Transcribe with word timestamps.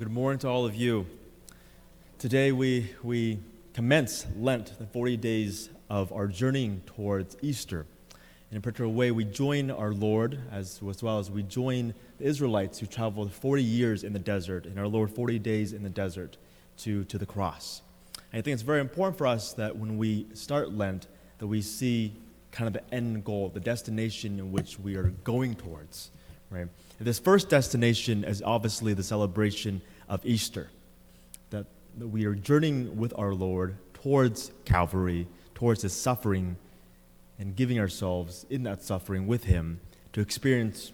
Good 0.00 0.10
morning 0.10 0.38
to 0.38 0.48
all 0.48 0.64
of 0.64 0.74
you. 0.74 1.04
Today 2.18 2.52
we, 2.52 2.90
we 3.02 3.38
commence 3.74 4.24
Lent, 4.34 4.78
the 4.78 4.86
40 4.86 5.18
days 5.18 5.68
of 5.90 6.10
our 6.10 6.26
journeying 6.26 6.80
towards 6.86 7.36
Easter. 7.42 7.84
In 8.50 8.56
a 8.56 8.62
particular 8.62 8.88
way, 8.88 9.10
we 9.10 9.26
join 9.26 9.70
our 9.70 9.92
Lord 9.92 10.38
as, 10.50 10.80
as 10.88 11.02
well 11.02 11.18
as 11.18 11.30
we 11.30 11.42
join 11.42 11.92
the 12.16 12.24
Israelites 12.24 12.78
who 12.78 12.86
traveled 12.86 13.30
40 13.30 13.62
years 13.62 14.02
in 14.02 14.14
the 14.14 14.18
desert, 14.18 14.64
and 14.64 14.78
our 14.78 14.88
Lord 14.88 15.10
40 15.10 15.38
days 15.38 15.74
in 15.74 15.82
the 15.82 15.90
desert 15.90 16.38
to, 16.78 17.04
to 17.04 17.18
the 17.18 17.26
cross. 17.26 17.82
And 18.32 18.38
I 18.38 18.40
think 18.40 18.54
it's 18.54 18.62
very 18.62 18.80
important 18.80 19.18
for 19.18 19.26
us 19.26 19.52
that 19.52 19.76
when 19.76 19.98
we 19.98 20.28
start 20.32 20.72
Lent, 20.72 21.08
that 21.40 21.46
we 21.46 21.60
see 21.60 22.14
kind 22.52 22.66
of 22.66 22.72
the 22.72 22.94
end 22.94 23.22
goal, 23.22 23.50
the 23.50 23.60
destination 23.60 24.38
in 24.38 24.50
which 24.50 24.78
we 24.78 24.96
are 24.96 25.10
going 25.24 25.56
towards, 25.56 26.10
right? 26.50 26.68
This 26.98 27.18
first 27.18 27.48
destination 27.48 28.24
is 28.24 28.42
obviously 28.42 28.92
the 28.92 29.02
celebration 29.02 29.80
of 30.08 30.24
Easter, 30.26 30.68
that, 31.50 31.66
that 31.98 32.08
we 32.08 32.24
are 32.26 32.34
journeying 32.34 32.96
with 32.96 33.14
our 33.16 33.32
Lord 33.32 33.76
towards 33.94 34.50
Calvary, 34.64 35.26
towards 35.54 35.82
His 35.82 35.92
suffering, 35.92 36.56
and 37.38 37.56
giving 37.56 37.78
ourselves 37.78 38.44
in 38.50 38.64
that 38.64 38.82
suffering 38.82 39.26
with 39.26 39.44
Him 39.44 39.80
to 40.12 40.20
experience 40.20 40.92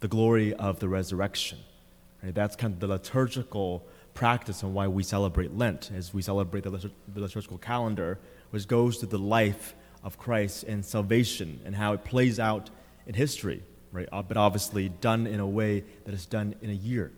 the 0.00 0.08
glory 0.08 0.54
of 0.54 0.80
the 0.80 0.88
resurrection. 0.88 1.58
Right? 2.22 2.34
That's 2.34 2.56
kind 2.56 2.74
of 2.74 2.80
the 2.80 2.88
liturgical 2.88 3.86
practice 4.14 4.62
and 4.62 4.74
why 4.74 4.88
we 4.88 5.02
celebrate 5.02 5.56
Lent, 5.56 5.90
as 5.94 6.12
we 6.12 6.22
celebrate 6.22 6.64
the, 6.64 6.70
the 6.70 7.20
liturgical 7.20 7.58
calendar, 7.58 8.18
which 8.50 8.66
goes 8.66 8.98
to 8.98 9.06
the 9.06 9.18
life 9.18 9.74
of 10.02 10.18
Christ 10.18 10.64
and 10.64 10.84
salvation 10.84 11.60
and 11.64 11.76
how 11.76 11.92
it 11.92 12.04
plays 12.04 12.40
out 12.40 12.70
in 13.06 13.14
history 13.14 13.62
right? 13.92 14.08
Uh, 14.12 14.22
but 14.22 14.36
obviously 14.36 14.88
done 14.88 15.26
in 15.26 15.40
a 15.40 15.46
way 15.46 15.84
that 16.04 16.14
is 16.14 16.26
done 16.26 16.54
in 16.62 16.70
a 16.70 16.74
year. 16.74 17.12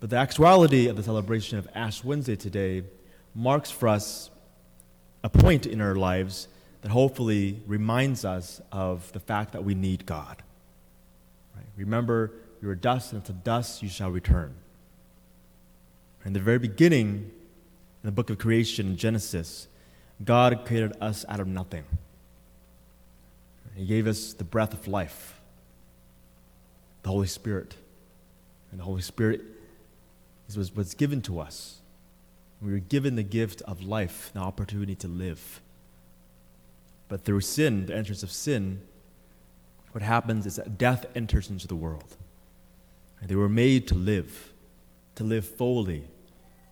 But 0.00 0.10
the 0.10 0.16
actuality 0.16 0.88
of 0.88 0.96
the 0.96 1.02
celebration 1.02 1.58
of 1.58 1.68
Ash 1.74 2.02
Wednesday 2.02 2.36
today 2.36 2.82
marks 3.34 3.70
for 3.70 3.88
us 3.88 4.30
a 5.22 5.28
point 5.28 5.66
in 5.66 5.80
our 5.80 5.94
lives 5.94 6.48
that 6.82 6.90
hopefully 6.90 7.62
reminds 7.66 8.24
us 8.24 8.60
of 8.72 9.12
the 9.12 9.20
fact 9.20 9.52
that 9.52 9.64
we 9.64 9.74
need 9.74 10.04
God. 10.04 10.42
Right? 11.54 11.64
Remember, 11.76 12.32
you 12.60 12.68
are 12.68 12.74
dust, 12.74 13.12
and 13.12 13.24
to 13.24 13.32
dust 13.32 13.82
you 13.82 13.88
shall 13.88 14.10
return. 14.10 14.54
In 16.24 16.32
the 16.32 16.40
very 16.40 16.58
beginning, 16.58 17.30
in 18.02 18.06
the 18.06 18.12
book 18.12 18.30
of 18.30 18.38
creation, 18.38 18.96
Genesis, 18.96 19.68
God 20.24 20.64
created 20.64 20.92
us 21.00 21.24
out 21.28 21.40
of 21.40 21.46
nothing. 21.46 21.84
He 23.74 23.86
gave 23.86 24.06
us 24.06 24.32
the 24.32 24.44
breath 24.44 24.74
of 24.74 24.86
life, 24.86 25.40
the 27.02 27.08
Holy 27.08 27.26
Spirit. 27.26 27.76
And 28.70 28.80
the 28.80 28.84
Holy 28.84 29.02
Spirit 29.02 29.42
is 30.48 30.74
what's 30.74 30.94
given 30.94 31.22
to 31.22 31.40
us. 31.40 31.80
We 32.60 32.72
were 32.72 32.78
given 32.78 33.16
the 33.16 33.22
gift 33.22 33.60
of 33.62 33.82
life, 33.82 34.30
the 34.34 34.40
opportunity 34.40 34.94
to 34.96 35.08
live. 35.08 35.60
But 37.08 37.24
through 37.24 37.40
sin, 37.40 37.86
the 37.86 37.94
entrance 37.94 38.22
of 38.22 38.30
sin, 38.30 38.82
what 39.92 40.02
happens 40.02 40.46
is 40.46 40.56
that 40.56 40.78
death 40.78 41.06
enters 41.14 41.50
into 41.50 41.66
the 41.66 41.76
world. 41.76 42.16
And 43.20 43.28
they 43.28 43.34
were 43.34 43.48
made 43.48 43.86
to 43.88 43.94
live, 43.94 44.52
to 45.16 45.24
live 45.24 45.46
fully, 45.46 46.04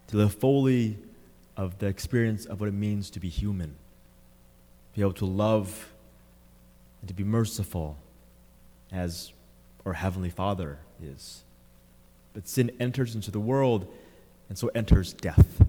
to 0.09 0.17
live 0.17 0.35
fully 0.35 0.99
of 1.57 1.79
the 1.79 1.87
experience 1.87 2.47
of 2.47 2.61
what 2.61 2.69
it 2.69 2.75
means 2.75 3.11
to 3.11 3.21
be 3.21 3.29
human, 3.29 3.77
be 4.95 5.03
able 5.03 5.13
to 5.15 5.27
love 5.27 5.93
and 7.01 7.09
to 7.09 7.15
be 7.15 7.25
merciful 7.25 7.97
as 8.93 9.33
our 9.87 9.95
Heavenly 9.95 10.31
Father 10.31 10.79
is. 11.03 11.45
But 12.35 12.47
sin 12.47 12.71
enters 12.79 13.15
into 13.15 13.31
the 13.31 13.41
world, 13.41 13.93
and 14.49 14.59
so 14.59 14.71
enters 14.75 15.13
death. 15.13 15.65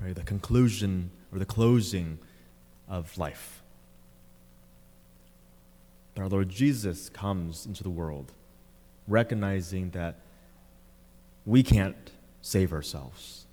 Right? 0.00 0.14
The 0.14 0.22
conclusion 0.22 1.10
or 1.32 1.38
the 1.38 1.46
closing 1.46 2.18
of 2.88 3.16
life. 3.16 3.62
But 6.14 6.22
our 6.22 6.28
Lord 6.28 6.48
Jesus 6.48 7.08
comes 7.08 7.66
into 7.66 7.82
the 7.82 7.90
world, 7.90 8.32
recognizing 9.06 9.90
that 9.90 10.20
we 11.46 11.62
can't 11.62 12.10
save 12.42 12.72
ourselves, 12.72 13.46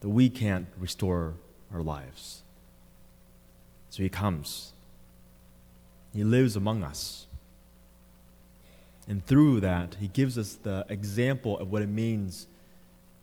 that 0.00 0.08
we 0.08 0.30
can't 0.30 0.66
restore 0.78 1.34
our 1.72 1.82
lives. 1.82 2.42
So 3.90 4.02
he 4.02 4.08
comes 4.08 4.72
he 6.12 6.24
lives 6.24 6.56
among 6.56 6.82
us. 6.82 7.26
And 9.10 9.26
through 9.26 9.60
that, 9.60 9.96
He 9.98 10.06
gives 10.06 10.38
us 10.38 10.54
the 10.54 10.86
example 10.88 11.58
of 11.58 11.72
what 11.72 11.82
it 11.82 11.88
means 11.88 12.46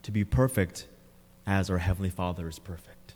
to 0.04 0.12
be 0.12 0.26
perfect 0.26 0.88
as 1.46 1.70
our 1.70 1.78
Heavenly 1.78 2.10
Father 2.10 2.48
is 2.50 2.60
perfect. 2.60 3.14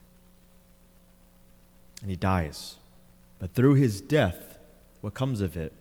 And 2.01 2.09
He 2.09 2.15
dies. 2.15 2.77
But 3.39 3.53
through 3.53 3.73
His 3.73 3.99
death, 3.99 4.57
what 5.01 5.13
comes 5.13 5.41
of 5.41 5.57
it 5.57 5.73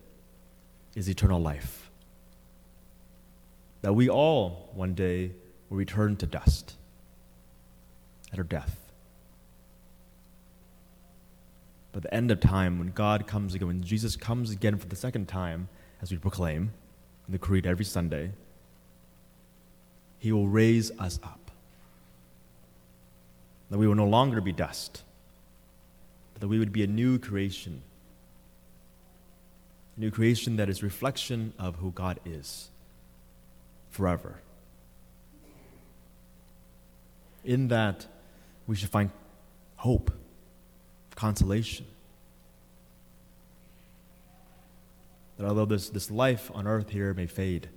is 0.95 1.07
eternal 1.07 1.41
life. 1.41 1.89
That 3.81 3.93
we 3.93 4.09
all, 4.09 4.69
one 4.73 4.93
day, 4.93 5.31
will 5.69 5.77
return 5.77 6.17
to 6.17 6.25
dust 6.25 6.75
at 8.33 8.37
our 8.37 8.43
death. 8.43 8.90
But 11.91 12.03
the 12.03 12.13
end 12.13 12.31
of 12.31 12.39
time, 12.39 12.79
when 12.79 12.91
God 12.91 13.27
comes 13.27 13.53
again, 13.53 13.67
when 13.67 13.83
Jesus 13.83 14.15
comes 14.15 14.51
again 14.51 14.77
for 14.77 14.87
the 14.87 14.95
second 14.95 15.27
time, 15.27 15.67
as 16.01 16.11
we 16.11 16.17
proclaim 16.17 16.71
in 17.27 17.31
the 17.31 17.37
Creed 17.37 17.65
every 17.65 17.85
Sunday, 17.85 18.31
He 20.19 20.31
will 20.31 20.47
raise 20.47 20.91
us 20.99 21.19
up. 21.23 21.51
That 23.69 23.77
we 23.77 23.87
will 23.87 23.95
no 23.95 24.07
longer 24.07 24.41
be 24.41 24.51
dust, 24.51 25.03
but 26.33 26.41
that 26.41 26.47
we 26.47 26.59
would 26.59 26.71
be 26.71 26.83
a 26.83 26.87
new 26.87 27.19
creation. 27.19 27.81
A 29.97 29.99
new 29.99 30.11
creation 30.11 30.55
that 30.55 30.69
is 30.69 30.81
reflection 30.81 31.53
of 31.59 31.75
who 31.77 31.91
God 31.91 32.19
is 32.25 32.69
forever. 33.89 34.39
In 37.43 37.67
that, 37.67 38.07
we 38.67 38.75
should 38.75 38.89
find 38.89 39.11
hope 39.75 40.11
consolation. 41.21 41.85
That 45.37 45.47
although 45.47 45.65
this, 45.65 45.87
this 45.89 46.09
life 46.09 46.49
on 46.55 46.65
earth 46.65 46.89
here 46.89 47.13
may 47.13 47.27
fade, 47.27 47.69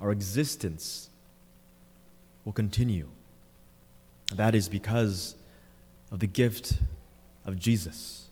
our 0.00 0.10
existence 0.10 1.10
will 2.46 2.54
continue. 2.54 3.08
That 4.34 4.54
is 4.54 4.66
because 4.66 5.34
of 6.10 6.20
the 6.20 6.26
gift 6.26 6.78
of 7.44 7.58
Jesus. 7.58 8.30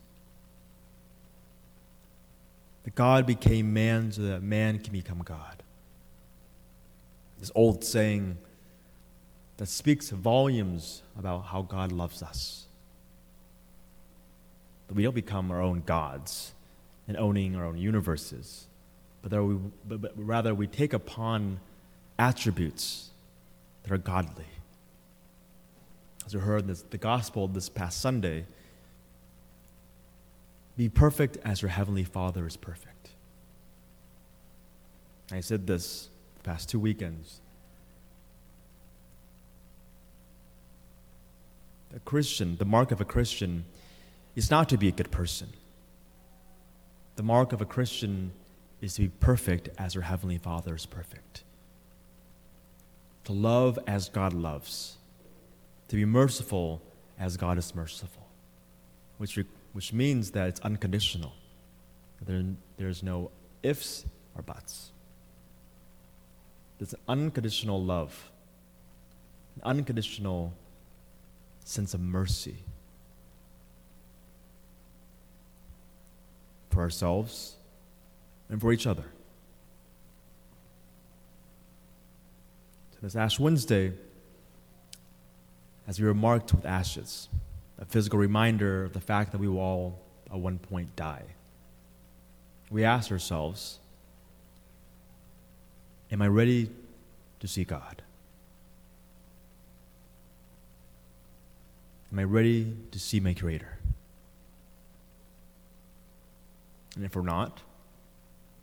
That 2.85 2.95
God 2.95 3.27
became 3.27 3.71
man 3.71 4.11
so 4.11 4.23
that 4.23 4.41
man 4.41 4.79
can 4.79 4.93
become 4.93 5.19
God. 5.19 5.61
This 7.39 7.51
old 7.53 7.83
saying 7.83 8.39
that 9.57 9.67
speaks 9.67 10.09
volumes 10.09 11.03
about 11.15 11.45
how 11.45 11.61
God 11.61 11.91
loves 11.91 12.23
us 12.23 12.65
that 14.89 14.95
we 14.95 15.03
don't 15.03 15.13
become 15.13 15.51
our 15.51 15.61
own 15.61 15.83
gods 15.85 16.53
and 17.07 17.15
owning 17.15 17.55
our 17.55 17.63
own 17.63 17.77
universes, 17.77 18.65
but, 19.21 19.29
that 19.29 19.43
we, 19.43 19.55
but, 19.87 20.01
but 20.01 20.11
rather 20.15 20.53
we 20.55 20.65
take 20.65 20.93
upon 20.93 21.59
attributes 22.17 23.11
that 23.83 23.91
are 23.91 23.99
godly. 23.99 24.47
As 26.25 26.33
we 26.33 26.41
heard 26.41 26.65
this, 26.65 26.81
the 26.81 26.97
gospel 26.97 27.47
this 27.47 27.69
past 27.69 28.01
Sunday, 28.01 28.45
be 30.75 30.89
perfect 30.89 31.37
as 31.45 31.61
your 31.61 31.69
heavenly 31.69 32.03
Father 32.03 32.47
is 32.47 32.57
perfect. 32.57 33.09
I 35.31 35.41
said 35.41 35.67
this 35.67 36.09
the 36.37 36.43
past 36.43 36.67
two 36.67 36.79
weekends. 36.79 37.41
A 41.95 41.99
Christian, 41.99 42.57
the 42.57 42.65
mark 42.65 42.91
of 42.91 42.99
a 42.99 43.05
Christian 43.05 43.65
is 44.35 44.49
not 44.49 44.69
to 44.69 44.77
be 44.77 44.87
a 44.87 44.91
good 44.91 45.11
person. 45.11 45.49
The 47.15 47.23
mark 47.23 47.51
of 47.51 47.61
a 47.61 47.65
Christian 47.65 48.31
is 48.81 48.93
to 48.95 49.01
be 49.01 49.09
perfect 49.09 49.69
as 49.77 49.95
our 49.95 50.01
Heavenly 50.01 50.37
Father 50.37 50.75
is 50.75 50.85
perfect. 50.85 51.43
To 53.25 53.33
love 53.33 53.77
as 53.85 54.09
God 54.09 54.33
loves. 54.33 54.97
To 55.89 55.95
be 55.95 56.05
merciful 56.05 56.81
as 57.19 57.35
God 57.35 57.57
is 57.57 57.75
merciful. 57.75 58.25
Which, 59.17 59.35
re- 59.35 59.45
which 59.73 59.91
means 59.91 60.31
that 60.31 60.47
it's 60.47 60.59
unconditional. 60.61 61.33
There, 62.21 62.43
there's 62.77 63.03
no 63.03 63.31
ifs 63.63 64.05
or 64.35 64.41
buts. 64.41 64.91
There's 66.77 66.93
an 66.93 66.99
unconditional 67.09 67.83
love, 67.83 68.31
an 69.55 69.61
unconditional 69.63 70.53
sense 71.65 71.93
of 71.93 71.99
mercy 71.99 72.63
for 76.79 76.83
ourselves 76.83 77.57
and 78.49 78.61
for 78.61 78.71
each 78.71 78.87
other. 78.87 79.03
So 82.91 82.99
this 83.01 83.17
Ash 83.17 83.37
Wednesday, 83.37 83.91
as 85.89 85.99
we 85.99 86.07
were 86.07 86.13
marked 86.13 86.53
with 86.53 86.65
ashes, 86.65 87.27
a 87.79 87.83
physical 87.83 88.17
reminder 88.17 88.85
of 88.85 88.93
the 88.93 89.01
fact 89.01 89.33
that 89.33 89.39
we 89.39 89.49
will 89.49 89.59
all 89.59 89.99
at 90.31 90.39
one 90.39 90.57
point 90.57 90.95
die, 90.95 91.23
we 92.71 92.85
ask 92.85 93.11
ourselves, 93.11 93.79
Am 96.13 96.21
I 96.21 96.29
ready 96.29 96.69
to 97.41 97.47
see 97.49 97.65
God? 97.65 98.01
Am 102.13 102.19
I 102.19 102.23
ready 102.23 102.73
to 102.91 102.99
see 102.99 103.19
my 103.19 103.33
Creator? 103.33 103.78
And 106.95 107.05
if 107.05 107.15
we're 107.15 107.21
not, 107.21 107.61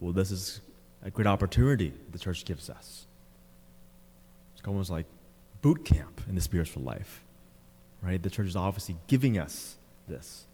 well, 0.00 0.12
this 0.12 0.30
is 0.30 0.60
a 1.02 1.10
great 1.10 1.26
opportunity 1.26 1.92
the 2.10 2.18
church 2.18 2.44
gives 2.44 2.68
us. 2.68 3.06
It's 4.56 4.66
almost 4.66 4.90
like 4.90 5.06
boot 5.62 5.84
camp 5.84 6.20
in 6.28 6.34
the 6.34 6.40
spiritual 6.40 6.82
life, 6.82 7.22
right? 8.02 8.22
The 8.22 8.30
church 8.30 8.46
is 8.46 8.56
obviously 8.56 8.96
giving 9.06 9.38
us 9.38 9.76
this 10.08 10.44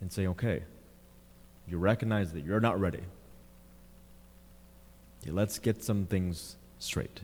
and 0.00 0.12
saying, 0.12 0.28
okay, 0.28 0.62
you 1.68 1.78
recognize 1.78 2.32
that 2.32 2.44
you're 2.44 2.60
not 2.60 2.80
ready. 2.80 3.02
Let's 5.26 5.58
get 5.58 5.84
some 5.84 6.06
things 6.06 6.56
straight. 6.78 7.20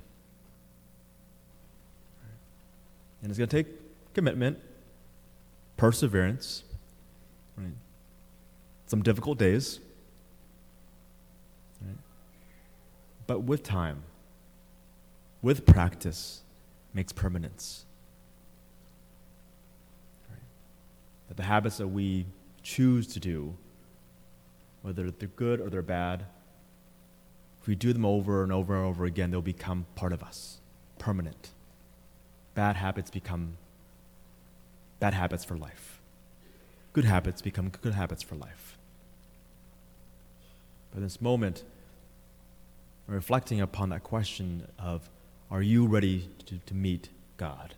And 3.20 3.31
it's 3.31 3.38
going 3.38 3.49
to 3.49 3.56
take 3.56 3.66
commitment, 4.14 4.58
perseverance, 5.76 6.62
right? 7.56 7.72
Some 8.88 9.02
difficult 9.02 9.38
days. 9.38 9.79
Right? 11.81 11.96
But 13.26 13.40
with 13.40 13.62
time, 13.62 14.02
with 15.43 15.64
practice, 15.67 16.43
makes 16.93 17.12
permanence. 17.12 17.85
Right? 20.29 20.40
That 21.29 21.37
the 21.37 21.44
habits 21.44 21.76
that 21.76 21.88
we 21.88 22.26
choose 22.62 23.06
to 23.08 23.20
do, 23.20 23.56
whether 24.82 25.11
they're 25.11 25.29
good 25.29 25.61
or 25.61 25.69
they're 25.69 25.82
bad, 25.82 26.25
if 27.61 27.67
we 27.67 27.75
do 27.75 27.93
them 27.93 28.06
over 28.06 28.43
and 28.43 28.50
over 28.50 28.75
and 28.75 28.87
over 28.87 29.05
again, 29.05 29.31
they'll 29.31 29.43
become 29.43 29.87
part 29.94 30.12
of 30.12 30.23
us, 30.23 30.58
permanent. 30.99 31.50
Bad 32.55 32.76
habits 32.76 33.11
become 33.11 33.58
bad 34.99 35.12
habits 35.14 35.44
for 35.44 35.56
life. 35.56 35.97
Good 36.93 37.05
habits 37.05 37.43
become 37.43 37.69
good 37.69 37.94
habits 37.94 38.23
for 38.23 38.35
life. 38.35 38.79
But 40.90 40.99
in 40.99 41.02
this 41.02 41.20
moment, 41.20 41.64
reflecting 43.06 43.61
upon 43.61 43.90
that 43.90 44.02
question 44.02 44.67
of 44.79 45.08
are 45.50 45.62
you 45.62 45.87
ready 45.87 46.29
to, 46.46 46.58
to 46.58 46.75
meet 46.75 47.08
God? 47.37 47.75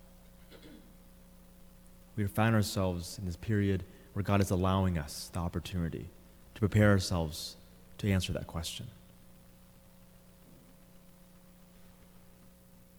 We 2.17 2.27
find 2.27 2.55
ourselves 2.55 3.19
in 3.19 3.27
this 3.27 3.37
period 3.37 3.85
where 4.13 4.23
God 4.23 4.41
is 4.41 4.51
allowing 4.51 4.99
us 4.99 5.31
the 5.33 5.39
opportunity 5.39 6.09
to 6.55 6.61
prepare 6.61 6.91
ourselves 6.91 7.57
to 7.99 8.11
answer 8.11 8.33
that 8.33 8.47
question. 8.47 8.89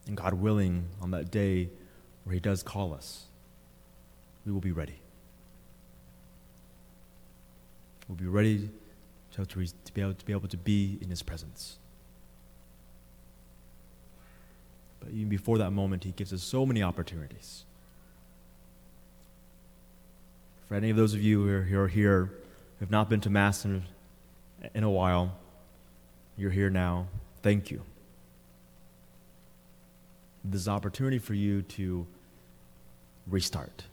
And 0.08 0.16
God 0.16 0.34
willing, 0.34 0.88
on 1.02 1.12
that 1.12 1.32
day 1.32 1.70
where 2.24 2.34
He 2.34 2.40
does 2.40 2.64
call 2.64 2.94
us, 2.94 3.26
we 4.46 4.52
will 4.52 4.62
be 4.62 4.72
ready. 4.72 5.01
We'll 8.12 8.18
be 8.18 8.28
ready 8.28 8.70
to, 9.36 9.46
to, 9.46 9.58
be 9.94 10.02
able, 10.02 10.14
to 10.14 10.26
be 10.26 10.34
able 10.34 10.50
to 10.50 10.58
be 10.58 10.98
in 11.00 11.10
His 11.10 11.24
presence. 11.24 11.78
But 15.00 15.12
even 15.12 15.30
before 15.30 15.58
that 15.60 15.72
moment, 15.72 16.04
He 16.04 16.12
gives 16.12 16.34
us 16.34 16.44
so 16.44 16.66
many 16.66 16.84
opportunities. 16.84 17.64
For 20.68 20.76
any 20.76 20.90
of 20.90 20.98
those 20.98 21.14
of 21.14 21.22
you 21.22 21.48
who 21.48 21.80
are, 21.80 21.88
here 21.88 22.26
who 22.26 22.30
have 22.82 22.92
not 22.92 23.10
been 23.10 23.22
to 23.22 23.30
Mass 23.30 23.64
in, 23.64 23.84
in 24.76 24.84
a 24.84 24.90
while, 24.90 25.34
you're 26.36 26.52
here 26.52 26.70
now. 26.70 27.08
Thank 27.42 27.72
you. 27.72 27.82
This 30.44 30.68
opportunity 30.68 31.18
for 31.18 31.34
you 31.34 31.62
to 31.62 32.06
restart. 33.26 33.86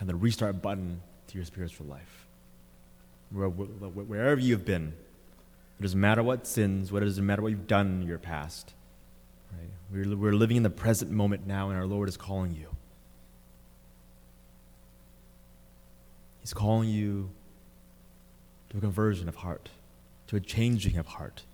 Of 0.00 0.06
the 0.06 0.16
restart 0.16 0.62
button 0.62 1.02
to 1.28 1.36
your 1.36 1.44
spiritual 1.44 1.86
life. 1.86 2.26
Wherever 3.30 4.40
you've 4.40 4.64
been, 4.64 4.94
it 5.78 5.82
doesn't 5.82 6.00
matter 6.00 6.22
what 6.22 6.46
sins, 6.46 6.90
what 6.90 7.02
it 7.02 7.06
doesn't 7.06 7.24
matter 7.24 7.42
what 7.42 7.48
you've 7.48 7.66
done 7.66 8.02
in 8.02 8.08
your 8.08 8.18
past. 8.18 8.74
Right? 9.52 9.70
We're, 9.92 10.16
we're 10.16 10.32
living 10.32 10.56
in 10.56 10.62
the 10.62 10.70
present 10.70 11.10
moment 11.10 11.46
now, 11.46 11.68
and 11.68 11.78
our 11.78 11.86
Lord 11.86 12.08
is 12.08 12.16
calling 12.16 12.54
you. 12.54 12.68
He's 16.40 16.54
calling 16.54 16.88
you 16.88 17.30
to 18.70 18.78
a 18.78 18.80
conversion 18.80 19.28
of 19.28 19.36
heart, 19.36 19.68
to 20.28 20.36
a 20.36 20.40
changing 20.40 20.96
of 20.96 21.06
heart, 21.06 21.44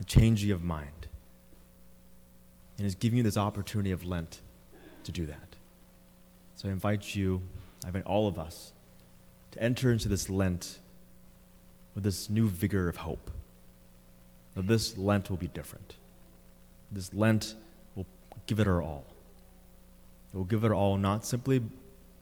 a 0.00 0.04
changing 0.04 0.50
of 0.50 0.62
mind. 0.62 1.08
And 2.76 2.84
He's 2.84 2.94
giving 2.94 3.16
you 3.16 3.22
this 3.22 3.38
opportunity 3.38 3.90
of 3.92 4.04
Lent 4.04 4.42
to 5.04 5.12
do 5.12 5.24
that. 5.26 5.56
So 6.56 6.68
I 6.68 6.72
invite 6.72 7.14
you, 7.14 7.40
I 7.84 7.88
invite 7.88 8.04
all 8.04 8.28
of 8.28 8.38
us, 8.38 8.72
to 9.56 9.62
enter 9.62 9.90
into 9.90 10.08
this 10.08 10.28
Lent 10.28 10.78
with 11.94 12.04
this 12.04 12.28
new 12.28 12.48
vigor 12.48 12.88
of 12.88 12.98
hope. 12.98 13.30
Now, 14.54 14.62
this 14.62 14.96
Lent 14.96 15.30
will 15.30 15.36
be 15.36 15.48
different. 15.48 15.96
This 16.92 17.12
Lent 17.12 17.54
will 17.94 18.06
give 18.46 18.60
it 18.60 18.66
our 18.66 18.82
all. 18.82 19.04
It 20.32 20.36
will 20.36 20.44
give 20.44 20.64
it 20.64 20.70
all 20.70 20.96
not 20.96 21.24
simply 21.24 21.62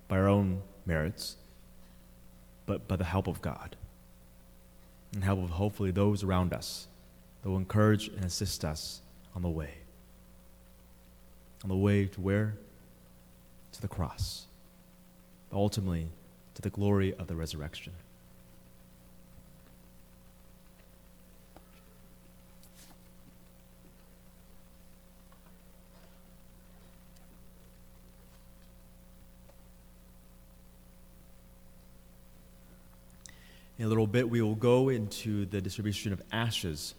by 0.09 0.19
our 0.19 0.29
own 0.29 0.63
merits, 0.87 1.37
but 2.67 2.87
by 2.87 2.97
the 2.97 3.05
help 3.05 3.27
of 3.27 3.43
God 3.43 3.77
and 5.13 5.23
help 5.23 5.43
of 5.43 5.51
hopefully 5.51 5.91
those 5.91 6.23
around 6.23 6.53
us 6.53 6.89
that 7.43 7.51
will 7.51 7.57
encourage 7.57 8.09
and 8.09 8.25
assist 8.25 8.65
us 8.65 9.01
on 9.35 9.43
the 9.43 9.49
way. 9.49 9.75
On 11.63 11.69
the 11.69 11.77
way 11.77 12.07
to 12.07 12.21
where? 12.21 12.55
To 13.73 13.81
the 13.81 13.89
cross. 13.89 14.47
But 15.51 15.57
Ultimately, 15.57 16.09
to 16.55 16.63
the 16.63 16.71
glory 16.71 17.15
of 17.15 17.27
the 17.27 17.35
resurrection. 17.35 17.93
In 33.77 33.87
a 33.87 33.89
little 33.89 34.07
bit, 34.07 34.31
we 34.31 34.41
will 34.41 34.55
go 34.55 34.89
into 34.89 35.47
the 35.47 35.61
distribution 35.61 36.13
of 36.13 36.23
ashes. 36.31 36.95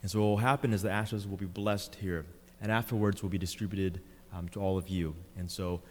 And 0.00 0.10
so, 0.10 0.20
what 0.20 0.26
will 0.26 0.36
happen 0.38 0.72
is 0.72 0.82
the 0.82 0.90
ashes 0.90 1.26
will 1.26 1.36
be 1.36 1.46
blessed 1.46 1.96
here, 1.96 2.24
and 2.62 2.72
afterwards 2.72 3.22
will 3.22 3.30
be 3.30 3.38
distributed 3.38 4.00
um, 4.32 4.48
to 4.48 4.60
all 4.60 4.78
of 4.78 4.88
you. 4.88 5.14
And 5.36 5.50
so, 5.50 5.82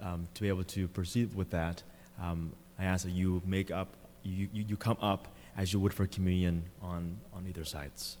um, 0.00 0.28
to 0.34 0.42
be 0.42 0.48
able 0.48 0.64
to 0.64 0.86
proceed 0.88 1.34
with 1.34 1.50
that, 1.50 1.82
um, 2.20 2.52
I 2.78 2.84
ask 2.84 3.04
that 3.04 3.10
you 3.12 3.42
make 3.44 3.70
up, 3.70 3.96
you, 4.22 4.48
you, 4.52 4.64
you 4.68 4.76
come 4.76 4.96
up 5.00 5.28
as 5.56 5.72
you 5.72 5.80
would 5.80 5.94
for 5.94 6.06
communion 6.06 6.64
on, 6.80 7.18
on 7.32 7.46
either 7.46 7.64
sides. 7.64 8.16